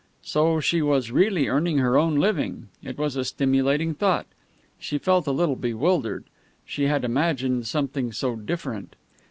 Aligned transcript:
So 0.23 0.59
she 0.59 0.81
was 0.81 1.11
really 1.11 1.47
earning 1.47 1.77
her 1.77 1.95
own 1.95 2.15
living! 2.15 2.69
It 2.81 2.97
was 2.97 3.15
a 3.15 3.23
stimulating 3.23 3.93
thought. 3.93 4.25
She 4.79 4.97
felt 4.97 5.27
a 5.27 5.31
little 5.31 5.55
bewildered. 5.55 6.23
She 6.65 6.85
had 6.85 7.03
imagined 7.05 7.67
something 7.67 8.11
so 8.11 8.35
different. 8.35 8.95